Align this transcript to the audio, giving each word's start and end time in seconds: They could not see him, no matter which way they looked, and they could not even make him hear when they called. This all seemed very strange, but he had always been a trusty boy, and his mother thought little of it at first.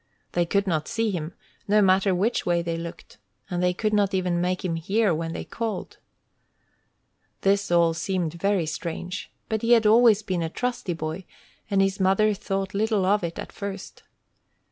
They 0.31 0.47
could 0.47 0.65
not 0.65 0.87
see 0.87 1.11
him, 1.11 1.35
no 1.67 1.79
matter 1.79 2.15
which 2.15 2.43
way 2.43 2.63
they 2.63 2.75
looked, 2.75 3.19
and 3.51 3.61
they 3.61 3.71
could 3.71 3.93
not 3.93 4.15
even 4.15 4.41
make 4.41 4.65
him 4.65 4.73
hear 4.75 5.13
when 5.13 5.31
they 5.33 5.43
called. 5.45 5.99
This 7.41 7.69
all 7.69 7.93
seemed 7.93 8.33
very 8.41 8.65
strange, 8.65 9.31
but 9.47 9.61
he 9.61 9.73
had 9.73 9.85
always 9.85 10.23
been 10.23 10.41
a 10.41 10.49
trusty 10.49 10.93
boy, 10.93 11.25
and 11.69 11.83
his 11.83 11.99
mother 11.99 12.33
thought 12.33 12.73
little 12.73 13.05
of 13.05 13.23
it 13.23 13.37
at 13.37 13.51
first. 13.51 14.01